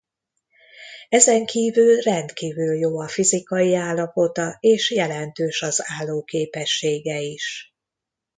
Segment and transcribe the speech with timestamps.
[1.09, 7.73] Ezenkívül rendkívül jó a fizikai állapota és jelentős az állóképessége is.